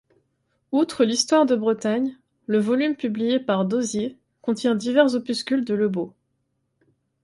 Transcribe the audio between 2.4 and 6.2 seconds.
le volume publié par d'Hozier contient divers opuscules de Lebaud.